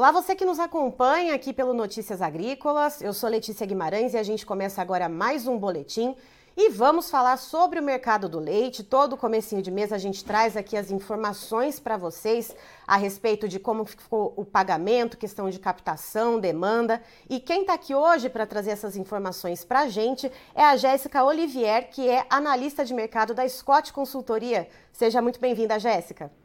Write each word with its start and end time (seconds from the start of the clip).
Olá, 0.00 0.12
você 0.12 0.34
que 0.34 0.46
nos 0.46 0.58
acompanha 0.58 1.34
aqui 1.34 1.52
pelo 1.52 1.74
Notícias 1.74 2.22
Agrícolas. 2.22 3.02
Eu 3.02 3.12
sou 3.12 3.28
Letícia 3.28 3.66
Guimarães 3.66 4.14
e 4.14 4.16
a 4.16 4.22
gente 4.22 4.46
começa 4.46 4.80
agora 4.80 5.10
mais 5.10 5.46
um 5.46 5.58
boletim. 5.58 6.16
E 6.56 6.70
vamos 6.70 7.10
falar 7.10 7.36
sobre 7.36 7.78
o 7.78 7.82
mercado 7.82 8.26
do 8.26 8.38
leite. 8.38 8.82
Todo 8.82 9.14
comecinho 9.14 9.60
de 9.60 9.70
mês 9.70 9.92
a 9.92 9.98
gente 9.98 10.24
traz 10.24 10.56
aqui 10.56 10.74
as 10.74 10.90
informações 10.90 11.78
para 11.78 11.98
vocês 11.98 12.56
a 12.86 12.96
respeito 12.96 13.46
de 13.46 13.58
como 13.58 13.84
ficou 13.84 14.32
o 14.38 14.42
pagamento, 14.42 15.18
questão 15.18 15.50
de 15.50 15.58
captação, 15.58 16.40
demanda. 16.40 17.02
E 17.28 17.38
quem 17.38 17.60
está 17.60 17.74
aqui 17.74 17.94
hoje 17.94 18.30
para 18.30 18.46
trazer 18.46 18.70
essas 18.70 18.96
informações 18.96 19.66
para 19.66 19.80
a 19.80 19.88
gente 19.90 20.32
é 20.54 20.64
a 20.64 20.78
Jéssica 20.78 21.22
Olivier, 21.22 21.90
que 21.90 22.08
é 22.08 22.24
analista 22.30 22.86
de 22.86 22.94
mercado 22.94 23.34
da 23.34 23.46
Scott 23.46 23.92
Consultoria. 23.92 24.66
Seja 24.94 25.20
muito 25.20 25.38
bem-vinda, 25.38 25.78
Jéssica. 25.78 26.39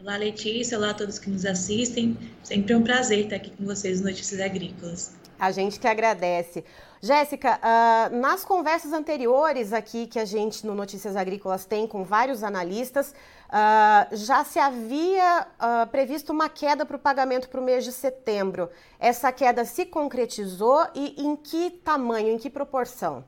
Olá, 0.00 0.16
Letícia. 0.16 0.78
Olá 0.78 0.90
a 0.90 0.94
todos 0.94 1.18
que 1.18 1.28
nos 1.28 1.44
assistem. 1.44 2.16
Sempre 2.44 2.72
é 2.72 2.76
um 2.76 2.84
prazer 2.84 3.24
estar 3.24 3.34
aqui 3.34 3.50
com 3.50 3.64
vocês 3.64 4.00
no 4.00 4.06
Notícias 4.06 4.40
Agrícolas. 4.40 5.12
A 5.36 5.50
gente 5.50 5.80
que 5.80 5.88
agradece. 5.88 6.64
Jéssica, 7.02 7.58
uh, 7.58 8.16
nas 8.16 8.44
conversas 8.44 8.92
anteriores 8.92 9.72
aqui 9.72 10.06
que 10.06 10.20
a 10.20 10.24
gente 10.24 10.64
no 10.64 10.72
Notícias 10.72 11.16
Agrícolas 11.16 11.64
tem 11.64 11.84
com 11.86 12.04
vários 12.04 12.44
analistas, 12.44 13.12
uh, 13.48 14.16
já 14.16 14.44
se 14.44 14.60
havia 14.60 15.48
uh, 15.58 15.86
previsto 15.88 16.32
uma 16.32 16.48
queda 16.48 16.86
para 16.86 16.96
o 16.96 17.00
pagamento 17.00 17.48
para 17.48 17.60
o 17.60 17.64
mês 17.64 17.84
de 17.84 17.90
setembro. 17.90 18.70
Essa 19.00 19.32
queda 19.32 19.64
se 19.64 19.84
concretizou 19.84 20.86
e 20.94 21.20
em 21.20 21.34
que 21.34 21.70
tamanho, 21.70 22.28
em 22.28 22.38
que 22.38 22.48
proporção? 22.48 23.24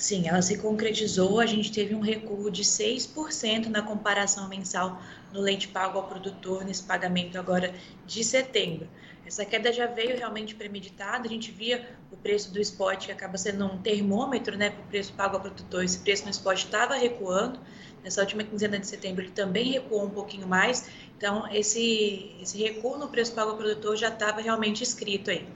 Sim, 0.00 0.28
ela 0.28 0.40
se 0.40 0.56
concretizou. 0.56 1.40
A 1.40 1.44
gente 1.44 1.70
teve 1.70 1.94
um 1.94 2.00
recuo 2.00 2.50
de 2.50 2.64
6% 2.64 3.66
na 3.66 3.82
comparação 3.82 4.48
mensal 4.48 4.98
no 5.30 5.42
leite 5.42 5.68
pago 5.68 5.98
ao 5.98 6.08
produtor 6.08 6.64
nesse 6.64 6.82
pagamento 6.82 7.38
agora 7.38 7.74
de 8.06 8.24
setembro. 8.24 8.88
Essa 9.26 9.44
queda 9.44 9.70
já 9.70 9.86
veio 9.86 10.16
realmente 10.16 10.54
premeditada. 10.54 11.26
A 11.26 11.30
gente 11.30 11.52
via 11.52 11.86
o 12.10 12.16
preço 12.16 12.50
do 12.50 12.58
spot, 12.58 13.04
que 13.04 13.12
acaba 13.12 13.36
sendo 13.36 13.66
um 13.66 13.76
termômetro 13.76 14.56
né, 14.56 14.70
para 14.70 14.80
o 14.80 14.86
preço 14.86 15.12
pago 15.12 15.36
ao 15.36 15.42
produtor. 15.42 15.84
Esse 15.84 15.98
preço 15.98 16.24
no 16.24 16.30
spot 16.30 16.64
estava 16.64 16.94
recuando. 16.94 17.60
Nessa 18.02 18.22
última 18.22 18.42
quinzena 18.42 18.78
de 18.78 18.86
setembro, 18.86 19.22
ele 19.22 19.32
também 19.32 19.72
recuou 19.72 20.06
um 20.06 20.10
pouquinho 20.10 20.48
mais. 20.48 20.88
Então, 21.14 21.46
esse, 21.52 22.34
esse 22.40 22.56
recuo 22.56 22.96
no 22.96 23.08
preço 23.08 23.34
pago 23.34 23.50
ao 23.50 23.56
produtor 23.58 23.98
já 23.98 24.08
estava 24.08 24.40
realmente 24.40 24.82
escrito 24.82 25.30
aí. 25.30 25.46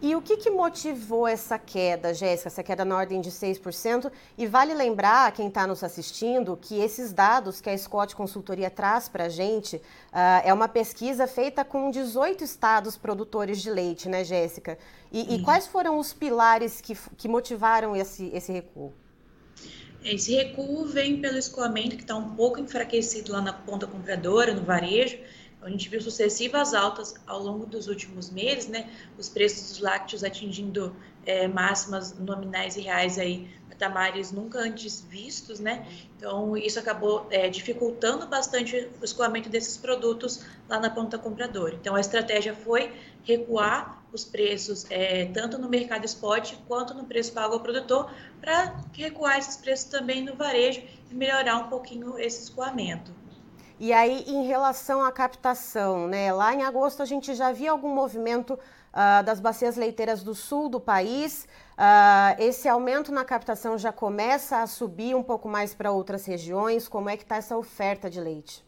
E 0.00 0.14
o 0.14 0.22
que, 0.22 0.36
que 0.36 0.48
motivou 0.48 1.26
essa 1.26 1.58
queda, 1.58 2.14
Jéssica, 2.14 2.48
essa 2.48 2.62
queda 2.62 2.84
na 2.84 2.96
ordem 2.96 3.20
de 3.20 3.30
6%? 3.32 4.12
E 4.36 4.46
vale 4.46 4.72
lembrar, 4.72 5.32
quem 5.32 5.48
está 5.48 5.66
nos 5.66 5.82
assistindo, 5.82 6.56
que 6.56 6.78
esses 6.78 7.12
dados 7.12 7.60
que 7.60 7.68
a 7.68 7.76
Scott 7.76 8.14
Consultoria 8.14 8.70
traz 8.70 9.08
para 9.08 9.24
a 9.24 9.28
gente 9.28 9.76
uh, 9.76 9.82
é 10.44 10.54
uma 10.54 10.68
pesquisa 10.68 11.26
feita 11.26 11.64
com 11.64 11.90
18 11.90 12.44
estados 12.44 12.96
produtores 12.96 13.60
de 13.60 13.70
leite, 13.70 14.08
né, 14.08 14.22
Jéssica? 14.22 14.78
E, 15.10 15.34
e 15.34 15.42
quais 15.42 15.66
foram 15.66 15.98
os 15.98 16.12
pilares 16.12 16.80
que, 16.80 16.96
que 17.16 17.26
motivaram 17.26 17.96
esse, 17.96 18.30
esse 18.32 18.52
recuo? 18.52 18.92
Esse 20.04 20.32
recuo 20.36 20.86
vem 20.86 21.20
pelo 21.20 21.36
escoamento 21.36 21.96
que 21.96 22.02
está 22.02 22.14
um 22.14 22.36
pouco 22.36 22.60
enfraquecido 22.60 23.32
lá 23.32 23.40
na 23.40 23.52
ponta 23.52 23.84
compradora, 23.84 24.54
no 24.54 24.62
varejo, 24.62 25.18
a 25.60 25.70
gente 25.70 25.88
viu 25.88 26.00
sucessivas 26.00 26.72
altas 26.72 27.14
ao 27.26 27.42
longo 27.42 27.66
dos 27.66 27.88
últimos 27.88 28.30
meses, 28.30 28.68
né? 28.68 28.88
Os 29.18 29.28
preços 29.28 29.70
dos 29.70 29.80
lácteos 29.80 30.22
atingindo 30.22 30.94
é, 31.26 31.48
máximas 31.48 32.16
nominais 32.18 32.76
e 32.76 32.80
reais 32.80 33.18
aí, 33.18 33.50
patamares 33.68 34.32
nunca 34.32 34.60
antes 34.60 35.00
vistos, 35.02 35.58
né? 35.58 35.86
Então, 36.16 36.56
isso 36.56 36.78
acabou 36.78 37.26
é, 37.30 37.48
dificultando 37.48 38.26
bastante 38.26 38.88
o 39.00 39.04
escoamento 39.04 39.48
desses 39.48 39.76
produtos 39.76 40.44
lá 40.68 40.78
na 40.78 40.90
ponta 40.90 41.18
compradora. 41.18 41.74
Então, 41.74 41.94
a 41.94 42.00
estratégia 42.00 42.54
foi 42.54 42.92
recuar 43.24 44.02
os 44.12 44.24
preços 44.24 44.86
é, 44.90 45.26
tanto 45.26 45.58
no 45.58 45.68
mercado 45.68 46.04
spot 46.06 46.54
quanto 46.66 46.94
no 46.94 47.04
preço 47.04 47.32
pago 47.32 47.54
ao 47.54 47.60
produtor 47.60 48.10
para 48.40 48.80
recuar 48.92 49.38
esses 49.38 49.56
preços 49.56 49.90
também 49.90 50.24
no 50.24 50.34
varejo 50.34 50.82
e 51.10 51.14
melhorar 51.14 51.58
um 51.58 51.68
pouquinho 51.68 52.18
esse 52.18 52.44
escoamento. 52.44 53.17
E 53.80 53.92
aí, 53.92 54.24
em 54.26 54.44
relação 54.44 55.04
à 55.04 55.12
captação, 55.12 56.08
né? 56.08 56.32
Lá 56.32 56.52
em 56.52 56.64
agosto 56.64 57.00
a 57.00 57.04
gente 57.04 57.32
já 57.34 57.52
via 57.52 57.70
algum 57.70 57.94
movimento 57.94 58.54
uh, 58.54 59.22
das 59.24 59.38
bacias 59.38 59.76
leiteiras 59.76 60.24
do 60.24 60.34
sul 60.34 60.68
do 60.68 60.80
país. 60.80 61.46
Uh, 61.74 62.42
esse 62.42 62.68
aumento 62.68 63.12
na 63.12 63.24
captação 63.24 63.78
já 63.78 63.92
começa 63.92 64.62
a 64.62 64.66
subir 64.66 65.14
um 65.14 65.22
pouco 65.22 65.48
mais 65.48 65.74
para 65.74 65.92
outras 65.92 66.26
regiões. 66.26 66.88
Como 66.88 67.08
é 67.08 67.16
que 67.16 67.22
está 67.22 67.36
essa 67.36 67.56
oferta 67.56 68.10
de 68.10 68.20
leite? 68.20 68.64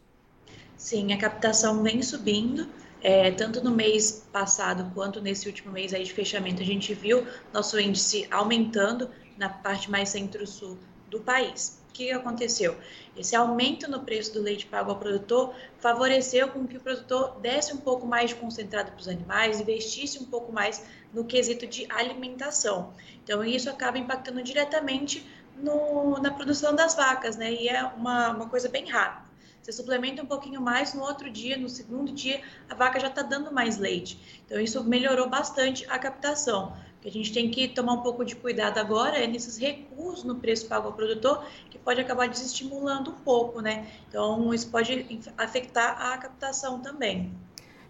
Sim, 0.77 1.11
a 1.11 1.17
captação 1.17 1.83
vem 1.83 2.01
subindo. 2.01 2.69
É, 3.03 3.31
tanto 3.31 3.63
no 3.63 3.71
mês 3.71 4.27
passado 4.31 4.91
quanto 4.93 5.19
nesse 5.19 5.47
último 5.47 5.71
mês 5.71 5.91
aí 5.91 6.03
de 6.03 6.13
fechamento, 6.13 6.61
a 6.61 6.65
gente 6.65 6.93
viu 6.93 7.25
nosso 7.51 7.79
índice 7.79 8.27
aumentando 8.29 9.09
na 9.37 9.49
parte 9.49 9.89
mais 9.89 10.09
centro-sul 10.09 10.77
do 11.11 11.19
país. 11.19 11.79
O 11.89 11.93
que 11.93 12.09
aconteceu? 12.11 12.75
Esse 13.15 13.35
aumento 13.35 13.91
no 13.91 13.99
preço 13.99 14.33
do 14.33 14.41
leite 14.41 14.65
pago 14.65 14.89
ao 14.89 14.97
produtor 14.97 15.53
favoreceu 15.77 16.47
com 16.47 16.65
que 16.65 16.77
o 16.77 16.79
produtor 16.79 17.37
desse 17.41 17.73
um 17.73 17.77
pouco 17.77 18.07
mais 18.07 18.29
de 18.29 18.37
concentrado 18.37 18.91
para 18.91 19.01
os 19.01 19.07
animais, 19.09 19.59
investisse 19.59 20.17
um 20.17 20.25
pouco 20.25 20.53
mais 20.53 20.83
no 21.13 21.25
quesito 21.25 21.67
de 21.67 21.85
alimentação. 21.91 22.93
Então, 23.23 23.43
isso 23.43 23.69
acaba 23.69 23.97
impactando 23.97 24.41
diretamente 24.41 25.29
no, 25.57 26.17
na 26.19 26.31
produção 26.31 26.73
das 26.73 26.95
vacas, 26.95 27.35
né? 27.35 27.51
E 27.51 27.67
é 27.67 27.83
uma, 27.83 28.29
uma 28.31 28.49
coisa 28.49 28.69
bem 28.69 28.89
rápida. 28.89 29.30
Você 29.61 29.71
suplementa 29.71 30.23
um 30.23 30.25
pouquinho 30.25 30.59
mais, 30.59 30.93
no 30.93 31.01
outro 31.01 31.29
dia, 31.29 31.57
no 31.57 31.69
segundo 31.69 32.11
dia, 32.11 32.41
a 32.69 32.73
vaca 32.75 32.99
já 32.99 33.07
está 33.07 33.21
dando 33.21 33.51
mais 33.51 33.77
leite. 33.77 34.41
Então, 34.45 34.59
isso 34.59 34.83
melhorou 34.83 35.29
bastante 35.29 35.85
a 35.89 35.99
captação 35.99 36.73
que 37.01 37.07
a 37.07 37.11
gente 37.11 37.33
tem 37.33 37.49
que 37.49 37.67
tomar 37.67 37.93
um 37.93 38.01
pouco 38.01 38.23
de 38.23 38.35
cuidado 38.35 38.77
agora 38.77 39.17
é 39.17 39.25
nesses 39.25 39.57
recursos 39.57 40.23
no 40.23 40.35
preço 40.35 40.67
pago 40.67 40.87
ao 40.87 40.93
produtor, 40.93 41.43
que 41.69 41.77
pode 41.79 41.99
acabar 41.99 42.29
desestimulando 42.29 43.09
um 43.09 43.15
pouco, 43.15 43.59
né? 43.59 43.87
Então, 44.07 44.53
isso 44.53 44.69
pode 44.69 45.19
afetar 45.35 45.99
a 45.99 46.17
captação 46.19 46.79
também. 46.79 47.33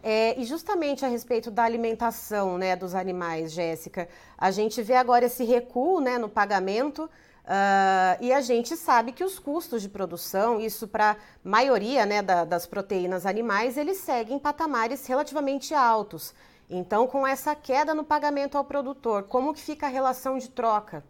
É, 0.01 0.39
e 0.39 0.45
justamente 0.45 1.05
a 1.05 1.09
respeito 1.09 1.51
da 1.51 1.63
alimentação 1.63 2.57
né, 2.57 2.75
dos 2.75 2.95
animais, 2.95 3.51
Jéssica, 3.51 4.07
a 4.37 4.49
gente 4.49 4.81
vê 4.81 4.95
agora 4.95 5.25
esse 5.25 5.43
recuo 5.43 5.99
né, 5.99 6.17
no 6.17 6.29
pagamento 6.29 7.09
uh, 7.45 8.17
e 8.23 8.31
a 8.31 8.41
gente 8.41 8.75
sabe 8.75 9.11
que 9.11 9.23
os 9.23 9.39
custos 9.39 9.81
de 9.81 9.89
produção, 9.89 10.59
isso 10.59 10.87
para 10.87 11.11
a 11.11 11.15
maioria 11.43 12.05
né, 12.05 12.21
da, 12.21 12.45
das 12.45 12.65
proteínas 12.65 13.25
animais, 13.25 13.77
eles 13.77 13.97
seguem 13.97 14.39
patamares 14.39 15.05
relativamente 15.05 15.73
altos. 15.73 16.33
Então, 16.69 17.05
com 17.05 17.27
essa 17.27 17.53
queda 17.53 17.93
no 17.93 18.03
pagamento 18.03 18.57
ao 18.57 18.63
produtor, 18.63 19.23
como 19.23 19.53
que 19.53 19.59
fica 19.59 19.87
a 19.87 19.89
relação 19.89 20.37
de 20.37 20.49
troca? 20.49 21.03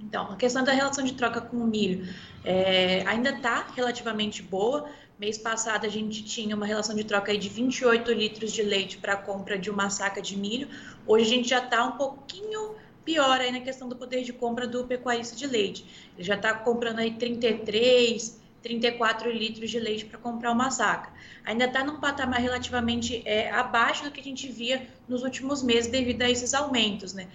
Então, 0.00 0.30
a 0.30 0.36
questão 0.36 0.62
da 0.62 0.72
relação 0.72 1.04
de 1.04 1.14
troca 1.14 1.40
com 1.40 1.56
o 1.56 1.66
milho 1.66 2.08
é, 2.44 3.02
ainda 3.06 3.30
está 3.30 3.66
relativamente 3.74 4.42
boa. 4.42 4.88
Mês 5.18 5.36
passado 5.36 5.84
a 5.84 5.88
gente 5.88 6.22
tinha 6.22 6.54
uma 6.54 6.66
relação 6.66 6.94
de 6.94 7.02
troca 7.02 7.36
de 7.36 7.48
28 7.48 8.12
litros 8.12 8.52
de 8.52 8.62
leite 8.62 8.98
para 8.98 9.14
a 9.14 9.16
compra 9.16 9.58
de 9.58 9.68
uma 9.68 9.90
saca 9.90 10.22
de 10.22 10.36
milho. 10.36 10.68
Hoje 11.04 11.24
a 11.24 11.28
gente 11.28 11.48
já 11.48 11.58
está 11.58 11.84
um 11.84 11.92
pouquinho 11.92 12.76
pior 13.08 13.40
aí 13.40 13.50
na 13.50 13.60
questão 13.60 13.88
do 13.88 13.96
poder 13.96 14.22
de 14.22 14.34
compra 14.34 14.66
do 14.66 14.84
pecuarista 14.84 15.34
de 15.34 15.46
leite. 15.46 16.10
Ele 16.14 16.22
já 16.22 16.34
está 16.34 16.52
comprando 16.52 16.98
aí 16.98 17.14
33, 17.14 18.38
34 18.62 19.30
litros 19.32 19.70
de 19.70 19.80
leite 19.80 20.04
para 20.04 20.18
comprar 20.18 20.52
uma 20.52 20.70
saca. 20.70 21.10
Ainda 21.42 21.64
está 21.64 21.82
num 21.82 21.98
patamar 22.00 22.38
relativamente 22.38 23.22
é, 23.24 23.50
abaixo 23.50 24.04
do 24.04 24.10
que 24.10 24.20
a 24.20 24.22
gente 24.22 24.46
via 24.52 24.86
nos 25.08 25.22
últimos 25.22 25.62
meses 25.62 25.90
devido 25.90 26.20
a 26.20 26.28
esses 26.28 26.52
aumentos. 26.52 27.14
Né? 27.14 27.28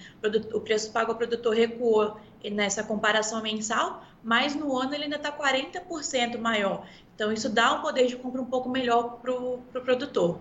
O 0.53 0.59
preço 0.61 0.91
pago 0.91 1.11
ao 1.11 1.17
produtor 1.17 1.55
recuou 1.55 2.17
nessa 2.51 2.83
comparação 2.83 3.41
mensal, 3.41 4.05
mas 4.23 4.53
no 4.53 4.77
ano 4.77 4.93
ele 4.93 5.05
ainda 5.05 5.15
está 5.15 5.31
40% 5.31 6.37
maior. 6.37 6.85
Então 7.15 7.31
isso 7.31 7.49
dá 7.49 7.73
um 7.73 7.81
poder 7.81 8.05
de 8.05 8.15
compra 8.15 8.39
um 8.39 8.45
pouco 8.45 8.69
melhor 8.69 9.17
para 9.19 9.31
o 9.33 9.57
pro 9.71 9.81
produtor. 9.81 10.39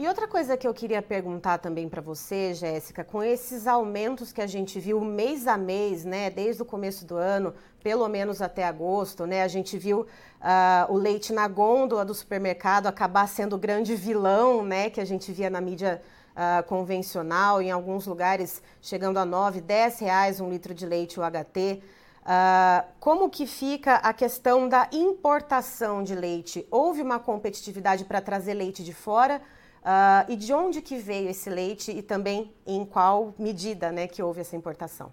E 0.00 0.06
outra 0.06 0.28
coisa 0.28 0.56
que 0.56 0.64
eu 0.64 0.72
queria 0.72 1.02
perguntar 1.02 1.58
também 1.58 1.88
para 1.88 2.00
você, 2.00 2.54
Jéssica, 2.54 3.02
com 3.02 3.20
esses 3.20 3.66
aumentos 3.66 4.32
que 4.32 4.40
a 4.40 4.46
gente 4.46 4.78
viu 4.78 5.00
mês 5.00 5.48
a 5.48 5.58
mês, 5.58 6.04
né, 6.04 6.30
desde 6.30 6.62
o 6.62 6.64
começo 6.64 7.04
do 7.04 7.16
ano, 7.16 7.52
pelo 7.82 8.06
menos 8.06 8.40
até 8.40 8.62
agosto, 8.62 9.26
né, 9.26 9.42
a 9.42 9.48
gente 9.48 9.76
viu 9.76 10.02
uh, 10.02 10.92
o 10.92 10.96
leite 10.96 11.32
na 11.32 11.48
gôndola 11.48 12.04
do 12.04 12.14
supermercado 12.14 12.86
acabar 12.86 13.26
sendo 13.26 13.56
o 13.56 13.58
grande 13.58 13.96
vilão, 13.96 14.62
né, 14.62 14.88
que 14.88 15.00
a 15.00 15.04
gente 15.04 15.32
via 15.32 15.50
na 15.50 15.60
mídia 15.60 16.00
uh, 16.30 16.62
convencional, 16.68 17.60
em 17.60 17.72
alguns 17.72 18.06
lugares 18.06 18.62
chegando 18.80 19.18
a 19.18 19.24
9, 19.24 19.60
10 19.60 19.98
reais 19.98 20.40
um 20.40 20.48
litro 20.48 20.72
de 20.72 20.86
leite 20.86 21.18
UHT. 21.18 21.82
Uh, 22.22 22.86
como 23.00 23.28
que 23.28 23.48
fica 23.48 23.96
a 23.96 24.12
questão 24.12 24.68
da 24.68 24.88
importação 24.92 26.04
de 26.04 26.14
leite? 26.14 26.64
Houve 26.70 27.02
uma 27.02 27.18
competitividade 27.18 28.04
para 28.04 28.20
trazer 28.20 28.54
leite 28.54 28.84
de 28.84 28.94
fora? 28.94 29.42
Uh, 29.82 30.32
e 30.32 30.36
de 30.36 30.52
onde 30.52 30.82
que 30.82 30.98
veio 30.98 31.28
esse 31.30 31.48
leite 31.48 31.90
e 31.90 32.02
também 32.02 32.52
em 32.66 32.84
qual 32.84 33.34
medida 33.38 33.90
né, 33.92 34.06
que 34.06 34.22
houve 34.22 34.40
essa 34.40 34.56
importação? 34.56 35.12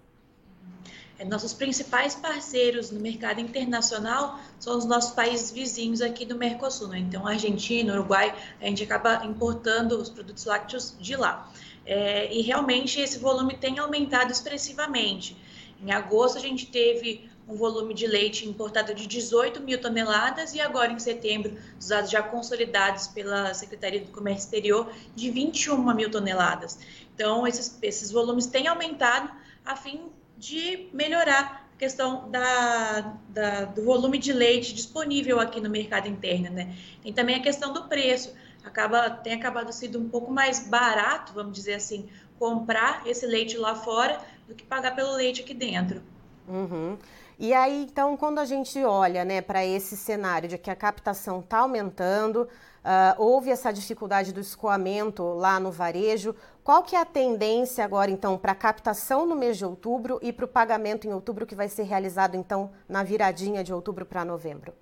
É, 1.18 1.24
nossos 1.24 1.54
principais 1.54 2.14
parceiros 2.14 2.90
no 2.90 3.00
mercado 3.00 3.40
internacional 3.40 4.38
são 4.58 4.76
os 4.76 4.84
nossos 4.84 5.12
países 5.12 5.50
vizinhos 5.50 6.02
aqui 6.02 6.26
do 6.26 6.36
Mercosul. 6.36 6.88
Né? 6.88 6.98
Então, 6.98 7.26
Argentina, 7.26 7.94
Uruguai, 7.94 8.34
a 8.60 8.66
gente 8.66 8.82
acaba 8.82 9.24
importando 9.24 9.96
os 9.96 10.10
produtos 10.10 10.44
lácteos 10.44 10.94
de 11.00 11.16
lá. 11.16 11.50
É, 11.86 12.32
e 12.34 12.42
realmente 12.42 13.00
esse 13.00 13.18
volume 13.18 13.56
tem 13.56 13.78
aumentado 13.78 14.30
expressivamente. 14.30 15.36
Em 15.80 15.92
agosto, 15.92 16.36
a 16.36 16.40
gente 16.40 16.66
teve 16.66 17.30
um 17.48 17.54
volume 17.54 17.94
de 17.94 18.06
leite 18.06 18.48
importado 18.48 18.94
de 18.94 19.06
18 19.06 19.60
mil 19.60 19.80
toneladas 19.80 20.54
e 20.54 20.60
agora 20.60 20.92
em 20.92 20.98
setembro, 20.98 21.56
os 21.78 21.88
dados 21.88 22.10
já 22.10 22.22
consolidados 22.22 23.06
pela 23.06 23.54
Secretaria 23.54 24.00
do 24.00 24.10
Comércio 24.10 24.46
Exterior, 24.46 24.90
de 25.14 25.30
21 25.30 25.94
mil 25.94 26.10
toneladas. 26.10 26.78
Então, 27.14 27.46
esses, 27.46 27.78
esses 27.82 28.10
volumes 28.10 28.46
têm 28.46 28.66
aumentado 28.66 29.30
a 29.64 29.76
fim 29.76 30.10
de 30.36 30.88
melhorar 30.92 31.68
a 31.74 31.78
questão 31.78 32.28
da, 32.30 33.16
da, 33.28 33.64
do 33.66 33.84
volume 33.84 34.18
de 34.18 34.32
leite 34.32 34.74
disponível 34.74 35.38
aqui 35.38 35.60
no 35.60 35.70
mercado 35.70 36.08
interno, 36.08 36.50
né? 36.50 36.74
Tem 37.02 37.12
também 37.12 37.36
a 37.36 37.42
questão 37.42 37.72
do 37.72 37.84
preço. 37.84 38.34
Acaba, 38.64 39.08
tem 39.08 39.32
acabado 39.32 39.72
sendo 39.72 40.00
um 40.00 40.08
pouco 40.08 40.32
mais 40.32 40.66
barato, 40.68 41.32
vamos 41.32 41.52
dizer 41.52 41.74
assim, 41.74 42.08
comprar 42.38 43.06
esse 43.06 43.24
leite 43.24 43.56
lá 43.56 43.76
fora 43.76 44.20
do 44.48 44.54
que 44.54 44.64
pagar 44.64 44.96
pelo 44.96 45.12
leite 45.14 45.42
aqui 45.42 45.54
dentro. 45.54 46.02
Uhum. 46.48 46.98
E 47.38 47.52
aí, 47.52 47.82
então, 47.82 48.16
quando 48.16 48.38
a 48.38 48.46
gente 48.46 48.82
olha 48.82 49.22
né, 49.22 49.42
para 49.42 49.64
esse 49.64 49.94
cenário 49.94 50.48
de 50.48 50.56
que 50.56 50.70
a 50.70 50.76
captação 50.76 51.40
está 51.40 51.58
aumentando, 51.58 52.42
uh, 52.42 52.48
houve 53.18 53.50
essa 53.50 53.70
dificuldade 53.70 54.32
do 54.32 54.40
escoamento 54.40 55.22
lá 55.34 55.60
no 55.60 55.70
varejo, 55.70 56.34
qual 56.64 56.82
que 56.82 56.96
é 56.96 57.00
a 57.00 57.04
tendência 57.04 57.84
agora, 57.84 58.10
então, 58.10 58.38
para 58.38 58.52
a 58.52 58.54
captação 58.54 59.26
no 59.26 59.36
mês 59.36 59.58
de 59.58 59.66
outubro 59.66 60.18
e 60.22 60.32
para 60.32 60.46
o 60.46 60.48
pagamento 60.48 61.06
em 61.06 61.12
outubro, 61.12 61.44
que 61.44 61.54
vai 61.54 61.68
ser 61.68 61.82
realizado, 61.82 62.36
então, 62.36 62.70
na 62.88 63.02
viradinha 63.02 63.62
de 63.62 63.72
outubro 63.72 64.06
para 64.06 64.24
novembro? 64.24 64.72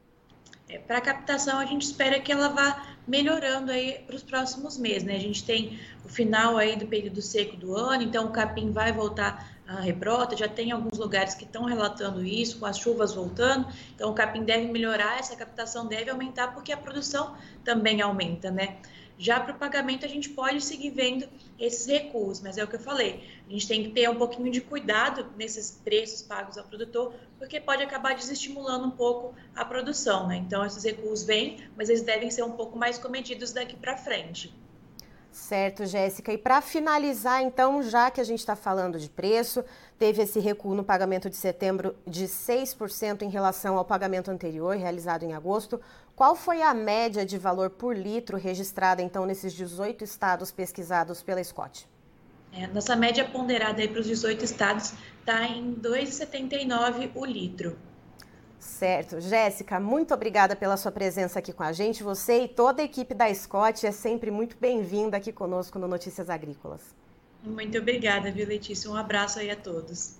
É, 0.68 0.78
para 0.78 0.98
a 0.98 1.00
captação, 1.00 1.58
a 1.58 1.66
gente 1.66 1.82
espera 1.82 2.20
que 2.20 2.30
ela 2.30 2.48
vá 2.48 2.86
melhorando 3.06 3.72
aí 3.72 3.98
para 4.06 4.14
os 4.14 4.22
próximos 4.22 4.78
meses, 4.78 5.02
né? 5.02 5.16
A 5.16 5.20
gente 5.20 5.44
tem 5.44 5.78
o 6.04 6.08
final 6.08 6.56
aí 6.56 6.76
do 6.76 6.86
período 6.86 7.20
seco 7.20 7.56
do 7.56 7.76
ano, 7.76 8.04
então 8.04 8.26
o 8.26 8.30
capim 8.30 8.70
vai 8.70 8.92
voltar 8.92 9.53
a 9.66 9.80
rebrota, 9.80 10.36
já 10.36 10.48
tem 10.48 10.72
alguns 10.72 10.98
lugares 10.98 11.34
que 11.34 11.44
estão 11.44 11.64
relatando 11.64 12.24
isso, 12.24 12.58
com 12.58 12.66
as 12.66 12.78
chuvas 12.78 13.14
voltando, 13.14 13.66
então 13.94 14.10
o 14.10 14.14
capim 14.14 14.44
deve 14.44 14.66
melhorar, 14.66 15.18
essa 15.18 15.34
captação 15.34 15.86
deve 15.86 16.10
aumentar, 16.10 16.48
porque 16.52 16.72
a 16.72 16.76
produção 16.76 17.36
também 17.64 18.02
aumenta, 18.02 18.50
né? 18.50 18.78
Já 19.16 19.38
para 19.38 19.54
o 19.54 19.58
pagamento, 19.58 20.04
a 20.04 20.08
gente 20.08 20.28
pode 20.30 20.60
seguir 20.60 20.90
vendo 20.90 21.28
esses 21.58 21.86
recuos, 21.86 22.40
mas 22.40 22.58
é 22.58 22.64
o 22.64 22.66
que 22.66 22.74
eu 22.74 22.80
falei, 22.80 23.22
a 23.48 23.52
gente 23.52 23.68
tem 23.68 23.82
que 23.84 23.90
ter 23.90 24.10
um 24.10 24.16
pouquinho 24.16 24.50
de 24.50 24.60
cuidado 24.60 25.26
nesses 25.36 25.80
preços 25.84 26.20
pagos 26.20 26.58
ao 26.58 26.64
produtor, 26.64 27.14
porque 27.38 27.60
pode 27.60 27.82
acabar 27.82 28.14
desestimulando 28.14 28.86
um 28.86 28.90
pouco 28.90 29.34
a 29.54 29.64
produção, 29.64 30.26
né? 30.26 30.36
Então, 30.36 30.64
esses 30.64 30.82
recuos 30.82 31.22
vêm, 31.22 31.58
mas 31.76 31.88
eles 31.88 32.02
devem 32.02 32.30
ser 32.30 32.42
um 32.42 32.52
pouco 32.52 32.76
mais 32.76 32.98
comedidos 32.98 33.52
daqui 33.52 33.76
para 33.76 33.96
frente. 33.96 34.52
Certo, 35.34 35.84
Jéssica. 35.84 36.32
E 36.32 36.38
para 36.38 36.60
finalizar, 36.60 37.42
então, 37.42 37.82
já 37.82 38.08
que 38.08 38.20
a 38.20 38.24
gente 38.24 38.38
está 38.38 38.54
falando 38.54 39.00
de 39.00 39.10
preço, 39.10 39.64
teve 39.98 40.22
esse 40.22 40.38
recuo 40.38 40.76
no 40.76 40.84
pagamento 40.84 41.28
de 41.28 41.34
setembro 41.34 41.96
de 42.06 42.26
6% 42.26 43.22
em 43.22 43.28
relação 43.28 43.76
ao 43.76 43.84
pagamento 43.84 44.30
anterior, 44.30 44.76
realizado 44.76 45.24
em 45.24 45.32
agosto. 45.32 45.80
Qual 46.14 46.36
foi 46.36 46.62
a 46.62 46.72
média 46.72 47.26
de 47.26 47.36
valor 47.36 47.70
por 47.70 47.96
litro 47.96 48.36
registrada, 48.38 49.02
então, 49.02 49.26
nesses 49.26 49.52
18 49.52 50.04
estados 50.04 50.52
pesquisados 50.52 51.20
pela 51.20 51.42
Scott? 51.42 51.88
É, 52.52 52.68
nossa 52.68 52.94
média 52.94 53.24
ponderada 53.24 53.86
para 53.88 53.98
os 53.98 54.06
18 54.06 54.44
estados 54.44 54.94
está 55.18 55.48
em 55.48 55.70
R$ 55.70 55.80
2,79 55.82 57.10
o 57.12 57.24
litro. 57.24 57.76
Certo. 58.64 59.20
Jéssica, 59.20 59.78
muito 59.78 60.14
obrigada 60.14 60.56
pela 60.56 60.78
sua 60.78 60.90
presença 60.90 61.38
aqui 61.38 61.52
com 61.52 61.62
a 61.62 61.70
gente. 61.70 62.02
Você 62.02 62.44
e 62.44 62.48
toda 62.48 62.80
a 62.80 62.84
equipe 62.84 63.12
da 63.12 63.32
Scott 63.32 63.86
é 63.86 63.92
sempre 63.92 64.30
muito 64.30 64.56
bem-vinda 64.58 65.18
aqui 65.18 65.30
conosco 65.32 65.78
no 65.78 65.86
Notícias 65.86 66.30
Agrícolas. 66.30 66.80
Muito 67.42 67.76
obrigada, 67.76 68.32
viu, 68.32 68.46
Letícia? 68.46 68.90
Um 68.90 68.96
abraço 68.96 69.38
aí 69.38 69.50
a 69.50 69.56
todos. 69.56 70.16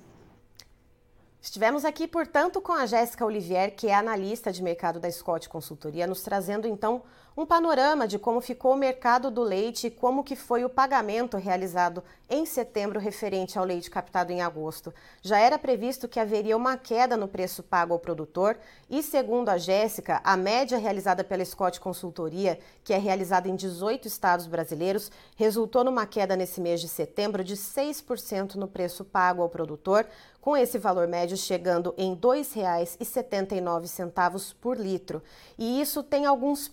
Estivemos 1.40 1.86
aqui, 1.86 2.06
portanto, 2.06 2.60
com 2.60 2.72
a 2.72 2.84
Jéssica 2.84 3.24
Olivier, 3.24 3.74
que 3.74 3.86
é 3.86 3.94
analista 3.94 4.52
de 4.52 4.62
mercado 4.62 5.00
da 5.00 5.10
Scott 5.10 5.48
Consultoria, 5.48 6.06
nos 6.06 6.22
trazendo 6.22 6.68
então 6.68 7.02
um 7.36 7.44
panorama 7.44 8.06
de 8.06 8.16
como 8.18 8.40
ficou 8.40 8.74
o 8.74 8.76
mercado 8.76 9.28
do 9.30 9.42
leite 9.42 9.88
e 9.88 9.90
como 9.90 10.22
que 10.22 10.36
foi 10.36 10.64
o 10.64 10.68
pagamento 10.68 11.36
realizado 11.36 12.04
em 12.30 12.46
setembro 12.46 13.00
referente 13.00 13.58
ao 13.58 13.64
leite 13.64 13.90
captado 13.90 14.30
em 14.32 14.40
agosto. 14.40 14.94
Já 15.20 15.38
era 15.38 15.58
previsto 15.58 16.06
que 16.08 16.20
haveria 16.20 16.56
uma 16.56 16.76
queda 16.76 17.16
no 17.16 17.26
preço 17.28 17.62
pago 17.62 17.92
ao 17.92 17.98
produtor 17.98 18.56
e, 18.88 19.02
segundo 19.02 19.48
a 19.48 19.58
Jéssica, 19.58 20.20
a 20.24 20.36
média 20.36 20.78
realizada 20.78 21.24
pela 21.24 21.44
Scott 21.44 21.80
Consultoria, 21.80 22.58
que 22.82 22.94
é 22.94 22.98
realizada 22.98 23.48
em 23.48 23.56
18 23.56 24.06
estados 24.06 24.46
brasileiros, 24.46 25.10
resultou 25.36 25.82
numa 25.84 26.06
queda 26.06 26.36
nesse 26.36 26.60
mês 26.60 26.80
de 26.80 26.86
setembro 26.88 27.42
de 27.42 27.56
6% 27.56 28.54
no 28.54 28.68
preço 28.68 29.04
pago 29.04 29.42
ao 29.42 29.48
produtor, 29.48 30.06
com 30.40 30.56
esse 30.56 30.78
valor 30.78 31.08
médio 31.08 31.36
chegando 31.38 31.94
em 31.96 32.12
R$ 32.12 32.20
2,79 32.20 34.54
por 34.60 34.78
litro. 34.78 35.22
E 35.58 35.80
isso 35.80 36.02
tem 36.02 36.26
alguns 36.26 36.68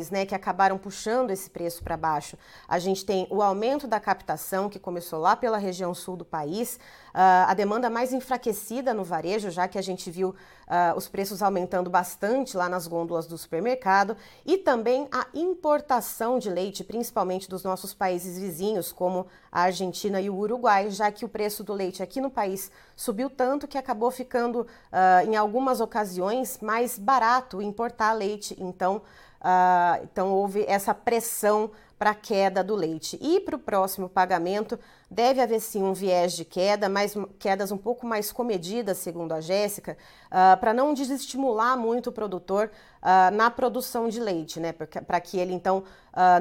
pilares 0.00 0.10
né, 0.10 0.24
que 0.24 0.34
acabaram 0.34 0.78
puxando 0.78 1.30
esse 1.30 1.50
preço 1.50 1.82
para 1.82 1.96
baixo. 1.96 2.38
A 2.66 2.78
gente 2.78 3.04
tem 3.04 3.26
o 3.28 3.42
aumento 3.42 3.86
da 3.86 4.00
captação, 4.00 4.70
que 4.70 4.78
começou 4.78 5.18
lá 5.18 5.36
pela 5.36 5.58
região 5.58 5.94
sul 5.94 6.16
do 6.16 6.24
país, 6.24 6.76
uh, 7.10 7.48
a 7.48 7.54
demanda 7.54 7.90
mais 7.90 8.12
enfraquecida 8.12 8.94
no 8.94 9.04
varejo, 9.04 9.50
já 9.50 9.68
que 9.68 9.78
a 9.78 9.82
gente 9.82 10.10
viu 10.10 10.30
uh, 10.30 10.96
os 10.96 11.08
preços 11.08 11.42
aumentando 11.42 11.90
bastante 11.90 12.56
lá 12.56 12.68
nas 12.68 12.86
gôndolas 12.86 13.26
do 13.26 13.36
supermercado, 13.36 14.16
e 14.46 14.56
também 14.56 15.08
a 15.12 15.26
importação 15.34 16.38
de 16.38 16.48
leite, 16.48 16.84
principalmente 16.84 17.48
dos 17.48 17.62
nossos 17.62 17.92
países 17.92 18.38
vizinhos, 18.38 18.92
como 18.92 19.26
a 19.52 19.62
Argentina 19.62 20.20
e 20.20 20.30
o 20.30 20.36
Uruguai, 20.36 20.90
já 20.90 21.10
que 21.10 21.24
o 21.24 21.28
preço 21.28 21.64
do 21.64 21.74
leite 21.74 22.02
aqui 22.02 22.20
no 22.20 22.30
país 22.30 22.70
subiu 22.96 23.28
tanto 23.28 23.66
que 23.66 23.76
acabou 23.76 24.10
ficando, 24.10 24.60
uh, 24.62 25.26
em 25.26 25.36
algumas 25.36 25.80
ocasiões, 25.80 26.58
mais 26.60 26.98
barato 26.98 27.60
importar 27.60 28.12
leite. 28.12 28.56
Então, 28.58 29.02
Uh, 29.40 30.04
então, 30.04 30.32
houve 30.32 30.64
essa 30.68 30.94
pressão 30.94 31.70
para 31.98 32.10
a 32.10 32.14
queda 32.14 32.64
do 32.64 32.74
leite. 32.74 33.18
E 33.20 33.40
para 33.40 33.56
o 33.56 33.58
próximo 33.58 34.08
pagamento, 34.08 34.78
deve 35.10 35.40
haver 35.40 35.60
sim 35.60 35.82
um 35.82 35.92
viés 35.92 36.32
de 36.32 36.44
queda, 36.44 36.88
mas 36.88 37.14
quedas 37.38 37.70
um 37.70 37.76
pouco 37.76 38.06
mais 38.06 38.32
comedidas, 38.32 38.98
segundo 38.98 39.32
a 39.32 39.40
Jéssica, 39.40 39.98
uh, 40.26 40.58
para 40.58 40.72
não 40.72 40.94
desestimular 40.94 41.76
muito 41.76 42.08
o 42.08 42.12
produtor 42.12 42.70
uh, 43.02 43.34
na 43.34 43.50
produção 43.50 44.08
de 44.08 44.20
leite, 44.20 44.60
né? 44.60 44.72
Para 44.72 45.20
que 45.20 45.38
ele, 45.38 45.52
então, 45.52 45.82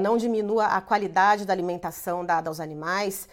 não 0.01 0.17
diminua 0.17 0.65
a 0.65 0.81
qualidade 0.81 1.45
da 1.45 1.53
alimentação 1.53 2.25
dada 2.25 2.50
aos 2.50 2.59
animais. 2.59 3.29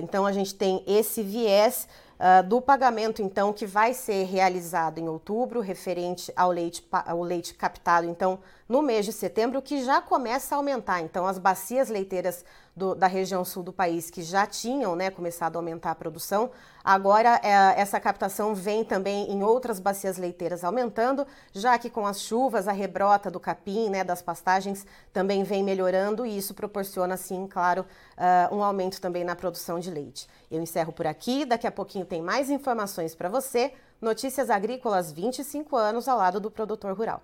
então, 0.00 0.24
a 0.24 0.30
gente 0.30 0.54
tem 0.54 0.84
esse 0.86 1.22
viés. 1.24 1.88
Uh, 2.18 2.42
do 2.48 2.62
pagamento, 2.62 3.20
então, 3.20 3.52
que 3.52 3.66
vai 3.66 3.92
ser 3.92 4.24
realizado 4.24 4.98
em 4.98 5.06
outubro, 5.06 5.60
referente 5.60 6.32
ao 6.34 6.50
leite, 6.50 6.82
ao 6.90 7.22
leite 7.22 7.52
captado, 7.52 8.06
então, 8.06 8.38
no 8.66 8.80
mês 8.80 9.04
de 9.04 9.12
setembro, 9.12 9.60
que 9.60 9.84
já 9.84 10.00
começa 10.00 10.54
a 10.54 10.58
aumentar. 10.58 11.00
Então, 11.02 11.26
as 11.26 11.38
bacias 11.38 11.88
leiteiras 11.90 12.42
do, 12.76 12.94
da 12.94 13.06
região 13.06 13.42
sul 13.44 13.62
do 13.62 13.72
país, 13.72 14.10
que 14.10 14.22
já 14.22 14.46
tinham 14.46 14.94
né, 14.94 15.10
começado 15.10 15.56
a 15.56 15.58
aumentar 15.58 15.92
a 15.92 15.94
produção, 15.94 16.50
agora 16.84 17.40
é, 17.42 17.80
essa 17.80 17.98
captação 17.98 18.54
vem 18.54 18.84
também 18.84 19.30
em 19.30 19.42
outras 19.42 19.80
bacias 19.80 20.18
leiteiras 20.18 20.62
aumentando, 20.62 21.26
já 21.52 21.78
que 21.78 21.88
com 21.88 22.06
as 22.06 22.20
chuvas, 22.20 22.68
a 22.68 22.72
rebrota 22.72 23.30
do 23.30 23.40
capim, 23.40 23.88
né, 23.88 24.04
das 24.04 24.20
pastagens, 24.20 24.86
também 25.12 25.42
vem 25.42 25.64
melhorando 25.64 26.26
e 26.26 26.36
isso 26.36 26.52
proporciona, 26.52 27.14
assim, 27.14 27.46
claro, 27.46 27.86
uh, 28.18 28.54
um 28.54 28.62
aumento 28.62 29.00
também 29.00 29.24
na 29.24 29.34
produção 29.34 29.80
de 29.80 29.90
leite. 29.90 30.28
Eu 30.50 30.60
encerro 30.60 30.92
por 30.92 31.06
aqui, 31.06 31.44
daqui 31.44 31.66
a 31.66 31.72
pouquinho 31.72 32.04
tem 32.06 32.22
mais 32.22 32.48
informações 32.48 33.14
para 33.14 33.28
você. 33.28 33.72
Notícias 34.00 34.48
Agrícolas 34.50 35.12
25 35.12 35.76
anos 35.76 36.08
ao 36.08 36.16
lado 36.16 36.40
do 36.40 36.50
produtor 36.50 36.96
rural. 36.96 37.22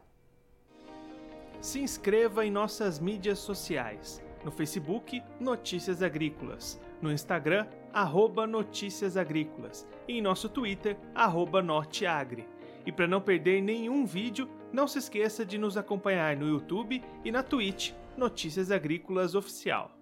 Se 1.61 1.81
inscreva 1.81 2.45
em 2.45 2.51
nossas 2.51 2.99
mídias 2.99 3.39
sociais. 3.39 4.23
No 4.45 4.51
Facebook, 4.51 5.23
Notícias 5.39 6.03
Agrícolas. 6.03 6.81
No 7.01 7.13
Instagram, 7.13 7.67
arroba 7.93 8.47
Notícias 8.47 9.17
Agrícolas. 9.17 9.87
E 10.09 10.19
em 10.19 10.23
nosso 10.23 10.49
Twitter, 10.49 10.97
arroba 11.15 11.63
Norteagri. 11.63 12.49
E 12.85 12.91
para 12.91 13.07
não 13.07 13.21
perder 13.21 13.63
nenhum 13.63 14.05
vídeo, 14.05 14.49
não 14.73 14.89
se 14.89 14.99
esqueça 14.99 15.45
de 15.47 15.57
nos 15.57 15.77
acompanhar 15.77 16.37
no 16.37 16.49
YouTube 16.49 17.03
e 17.25 17.31
na 17.31 17.43
Twitch, 17.43 17.93
Notícias 18.17 18.71
Agrícolas 18.71 19.35
Oficial. 19.35 20.02